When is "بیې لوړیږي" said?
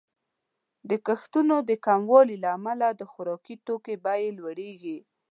4.05-4.97